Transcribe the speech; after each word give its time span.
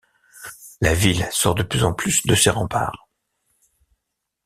La 0.81 0.95
ville 0.95 1.29
sort 1.31 1.53
de 1.53 1.61
plus 1.61 1.83
en 1.83 1.93
plus 1.93 2.25
de 2.25 2.33
ses 2.33 2.49
remparts. 2.49 3.07